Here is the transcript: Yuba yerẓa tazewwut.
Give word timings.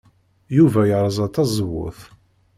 Yuba 0.57 0.81
yerẓa 0.89 1.27
tazewwut. 1.35 1.99